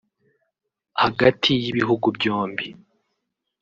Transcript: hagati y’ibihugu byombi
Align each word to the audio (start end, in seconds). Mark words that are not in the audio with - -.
hagati 1.01 1.51
y’ibihugu 1.63 2.07
byombi 2.17 2.65